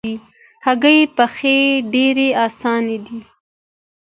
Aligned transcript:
هګۍ 0.65 0.99
پخلی 1.15 1.59
ډېر 1.93 2.17
آسانه 2.45 2.97
دی. 3.05 3.19